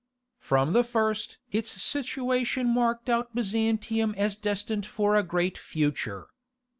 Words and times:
From 0.39 0.73
the 0.73 0.83
first 0.83 1.37
its 1.51 1.79
situation 1.79 2.67
marked 2.67 3.07
out 3.07 3.35
Byzantium 3.35 4.15
as 4.17 4.35
destined 4.35 4.87
for 4.87 5.15
a 5.15 5.21
great 5.21 5.59
future. 5.59 6.25